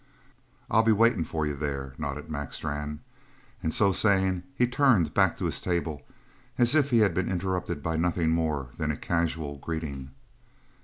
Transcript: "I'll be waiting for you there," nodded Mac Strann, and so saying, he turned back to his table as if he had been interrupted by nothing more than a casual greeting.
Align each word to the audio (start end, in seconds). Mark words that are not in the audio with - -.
"I'll 0.67 0.81
be 0.81 0.91
waiting 0.91 1.23
for 1.23 1.45
you 1.45 1.53
there," 1.55 1.93
nodded 1.99 2.27
Mac 2.27 2.53
Strann, 2.53 3.01
and 3.61 3.71
so 3.71 3.91
saying, 3.93 4.41
he 4.55 4.65
turned 4.65 5.13
back 5.13 5.37
to 5.37 5.45
his 5.45 5.61
table 5.61 6.01
as 6.57 6.73
if 6.73 6.89
he 6.89 6.97
had 7.05 7.13
been 7.13 7.29
interrupted 7.29 7.83
by 7.83 7.97
nothing 7.97 8.31
more 8.31 8.69
than 8.77 8.89
a 8.89 8.97
casual 8.97 9.59
greeting. 9.59 10.09